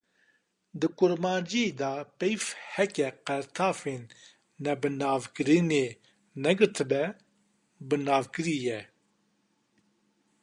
Di 0.79 0.87
kurmanciyê 0.97 1.67
de 1.79 1.91
peyv 2.19 2.43
heke 2.73 3.07
qertafên 3.27 4.03
nebinavkirinê 4.63 5.85
negirtibe, 6.43 7.03
binavkirî 7.87 8.57
ye. 8.65 8.79